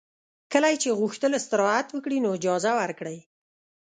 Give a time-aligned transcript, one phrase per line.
[0.51, 3.17] کله یې چې غوښتل استراحت وکړي نو اجازه ورکړئ